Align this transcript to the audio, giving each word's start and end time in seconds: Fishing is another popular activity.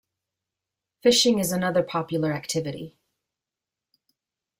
Fishing 1.03 1.37
is 1.37 1.51
another 1.51 1.83
popular 1.83 2.33
activity. 2.33 2.97